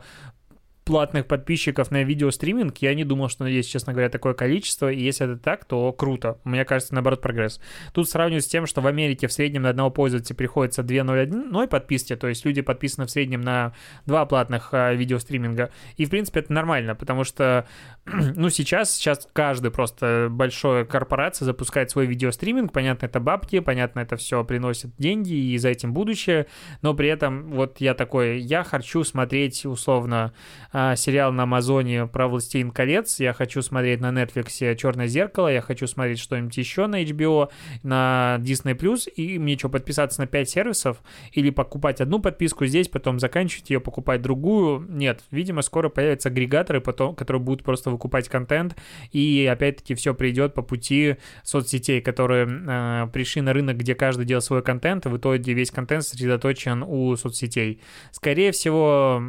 платных 0.84 1.26
подписчиков 1.26 1.90
на 1.90 2.02
видеостриминг, 2.02 2.78
я 2.78 2.94
не 2.94 3.04
думал, 3.04 3.28
что 3.28 3.46
есть, 3.46 3.70
честно 3.70 3.92
говоря, 3.92 4.08
такое 4.08 4.34
количество, 4.34 4.90
и 4.90 5.00
если 5.00 5.26
это 5.26 5.36
так, 5.40 5.64
то 5.64 5.92
круто. 5.92 6.38
Мне 6.44 6.64
кажется, 6.64 6.94
наоборот, 6.94 7.20
прогресс. 7.20 7.60
Тут 7.92 8.08
сравниваю 8.08 8.42
с 8.42 8.46
тем, 8.46 8.66
что 8.66 8.80
в 8.80 8.86
Америке 8.86 9.28
в 9.28 9.32
среднем 9.32 9.62
на 9.62 9.70
одного 9.70 9.90
пользователя 9.90 10.34
приходится 10.34 10.82
2.01 10.82 11.68
подписки, 11.68 12.16
то 12.16 12.26
есть 12.28 12.44
люди 12.44 12.62
подписаны 12.62 13.06
в 13.06 13.10
среднем 13.10 13.42
на 13.42 13.72
два 14.06 14.26
платных 14.26 14.70
а, 14.72 14.92
видеостриминга, 14.92 15.70
и, 15.96 16.04
в 16.04 16.10
принципе, 16.10 16.40
это 16.40 16.52
нормально, 16.52 16.94
потому 16.96 17.22
что, 17.22 17.66
ну, 18.06 18.48
сейчас, 18.50 18.92
сейчас 18.92 19.28
каждый 19.32 19.70
просто 19.70 20.28
большая 20.30 20.84
корпорация 20.84 21.46
запускает 21.46 21.90
свой 21.90 22.06
видеостриминг, 22.06 22.72
понятно, 22.72 23.06
это 23.06 23.20
бабки, 23.20 23.60
понятно, 23.60 24.00
это 24.00 24.16
все 24.16 24.44
приносит 24.44 24.90
деньги, 24.98 25.32
и 25.32 25.58
за 25.58 25.68
этим 25.68 25.92
будущее, 25.92 26.46
но 26.80 26.94
при 26.94 27.08
этом 27.08 27.52
вот 27.52 27.80
я 27.80 27.94
такой, 27.94 28.40
я 28.40 28.64
хочу 28.64 29.04
смотреть, 29.04 29.64
условно, 29.64 30.32
а, 30.72 30.96
сериал 30.96 31.32
на 31.32 31.42
Амазоне 31.42 32.06
про 32.06 32.28
«Властелин 32.28 32.70
колец», 32.70 33.20
я 33.20 33.34
хочу 33.34 33.60
смотреть 33.60 34.00
на 34.00 34.10
Netflix 34.10 34.74
«Черное 34.76 35.06
зеркало», 35.06 35.48
я 35.48 35.60
хочу 35.60 35.86
смотреть 35.86 36.18
что-нибудь 36.18 36.56
еще 36.56 36.86
на 36.86 37.02
HBO, 37.02 37.50
на 37.82 38.38
Disney+, 38.40 39.10
и 39.16 39.38
мне 39.38 39.58
что, 39.58 39.68
подписаться 39.68 40.22
на 40.22 40.26
5 40.26 40.48
сервисов? 40.48 41.02
Или 41.32 41.50
покупать 41.50 42.00
одну 42.00 42.20
подписку 42.20 42.64
здесь, 42.64 42.88
потом 42.88 43.20
заканчивать 43.20 43.68
ее, 43.68 43.80
покупать 43.80 44.22
другую? 44.22 44.86
Нет, 44.88 45.24
видимо, 45.30 45.60
скоро 45.60 45.90
появятся 45.90 46.30
агрегаторы, 46.30 46.80
потом, 46.80 47.14
которые 47.14 47.42
будут 47.42 47.64
просто 47.64 47.90
выкупать 47.90 48.30
контент, 48.30 48.74
и 49.10 49.46
опять-таки 49.50 49.94
все 49.94 50.14
придет 50.14 50.54
по 50.54 50.62
пути 50.62 51.16
соцсетей, 51.42 52.00
которые 52.00 52.48
э, 52.48 53.08
пришли 53.12 53.42
на 53.42 53.52
рынок, 53.52 53.76
где 53.76 53.94
каждый 53.94 54.24
делает 54.24 54.44
свой 54.44 54.62
контент, 54.62 55.04
и 55.04 55.10
в 55.10 55.18
итоге 55.18 55.52
весь 55.52 55.70
контент 55.70 56.04
сосредоточен 56.04 56.82
у 56.82 57.14
соцсетей. 57.16 57.82
Скорее 58.10 58.52
всего, 58.52 59.22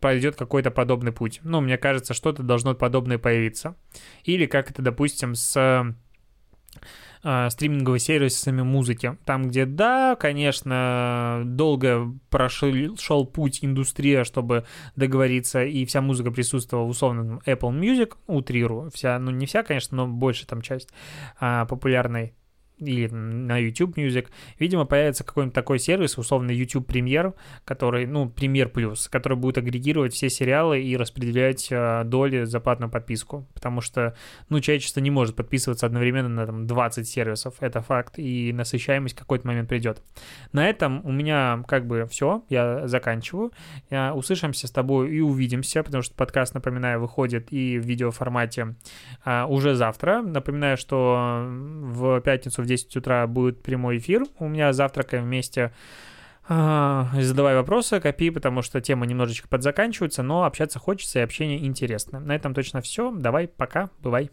пройдет 0.00 0.36
какой-то 0.36 0.70
подобный 0.70 0.89
подобный 0.90 1.12
путь. 1.12 1.38
Ну, 1.44 1.60
мне 1.60 1.78
кажется, 1.78 2.14
что-то 2.14 2.42
должно 2.42 2.74
подобное 2.74 3.16
появиться. 3.16 3.76
Или 4.24 4.46
как 4.46 4.72
это, 4.72 4.82
допустим, 4.82 5.36
с 5.36 5.94
э, 7.22 7.48
стриминговыми 7.48 7.98
сервисами 7.98 8.62
музыки. 8.62 9.16
Там, 9.24 9.46
где, 9.46 9.66
да, 9.66 10.16
конечно, 10.16 11.42
долго 11.44 12.12
прошел 12.28 12.72
шел 12.98 13.24
путь 13.24 13.60
индустрия, 13.62 14.24
чтобы 14.24 14.64
договориться, 14.96 15.62
и 15.62 15.84
вся 15.84 16.00
музыка 16.00 16.32
присутствовала 16.32 16.86
в 16.86 16.90
условном 16.90 17.40
Apple 17.46 17.70
Music, 17.70 18.14
утрирую, 18.26 18.90
вся, 18.90 19.16
ну 19.20 19.30
не 19.30 19.46
вся, 19.46 19.62
конечно, 19.62 19.96
но 19.96 20.08
большая 20.08 20.48
там 20.48 20.60
часть 20.60 20.88
а, 21.38 21.66
популярной 21.66 22.34
или 22.80 23.08
на 23.08 23.58
YouTube 23.58 23.96
Music, 23.96 24.28
видимо, 24.58 24.84
появится 24.84 25.24
какой-нибудь 25.24 25.54
такой 25.54 25.78
сервис, 25.78 26.18
условно 26.18 26.50
YouTube 26.50 26.90
Premier, 26.90 27.34
который, 27.64 28.06
ну, 28.06 28.26
Premier 28.26 28.70
Plus, 28.72 29.08
который 29.10 29.36
будет 29.36 29.58
агрегировать 29.58 30.14
все 30.14 30.30
сериалы 30.30 30.82
и 30.82 30.96
распределять 30.96 31.68
э, 31.70 32.02
доли 32.04 32.44
за 32.44 32.60
платную 32.60 32.90
подписку, 32.90 33.46
потому 33.54 33.80
что, 33.80 34.14
ну, 34.48 34.60
человечество 34.60 35.00
не 35.00 35.10
может 35.10 35.36
подписываться 35.36 35.86
одновременно 35.86 36.28
на 36.28 36.46
там 36.46 36.66
20 36.66 37.08
сервисов, 37.08 37.54
это 37.60 37.80
факт, 37.80 38.18
и 38.18 38.52
насыщаемость 38.52 39.16
какой-то 39.16 39.46
момент 39.46 39.68
придет. 39.68 40.02
На 40.52 40.68
этом 40.68 41.04
у 41.04 41.12
меня 41.12 41.62
как 41.68 41.86
бы 41.86 42.06
все, 42.10 42.44
я 42.48 42.86
заканчиваю. 42.88 43.52
Я, 43.90 44.14
услышимся 44.14 44.66
с 44.66 44.70
тобой 44.70 45.14
и 45.14 45.20
увидимся, 45.20 45.82
потому 45.82 46.02
что 46.02 46.14
подкаст, 46.14 46.54
напоминаю, 46.54 47.00
выходит 47.00 47.52
и 47.52 47.78
в 47.78 47.84
видеоформате 47.84 48.74
а, 49.24 49.46
уже 49.46 49.74
завтра. 49.74 50.22
Напоминаю, 50.22 50.76
что 50.76 51.46
в 51.48 52.20
пятницу 52.20 52.62
в 52.62 52.66
10 52.70 52.96
утра 52.96 53.26
будет 53.26 53.62
прямой 53.62 53.98
эфир. 53.98 54.24
У 54.38 54.48
меня 54.48 54.72
завтракаем 54.72 55.24
вместе. 55.24 55.72
А, 56.48 57.08
задавай 57.20 57.54
вопросы, 57.54 58.00
копи, 58.00 58.30
потому 58.30 58.62
что 58.62 58.80
тема 58.80 59.06
немножечко 59.06 59.48
подзаканчивается, 59.48 60.22
но 60.22 60.44
общаться 60.44 60.78
хочется 60.78 61.18
и 61.18 61.22
общение 61.22 61.64
интересно. 61.64 62.20
На 62.20 62.34
этом 62.34 62.54
точно 62.54 62.80
все. 62.80 63.12
Давай, 63.12 63.48
пока, 63.48 63.90
бывай. 64.00 64.30